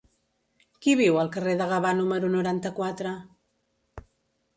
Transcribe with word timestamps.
Qui 0.85 0.95
viu 1.01 1.19
al 1.23 1.29
carrer 1.35 1.53
de 1.59 1.67
Gavà 1.73 1.91
número 1.97 2.31
noranta-quatre? 2.37 3.13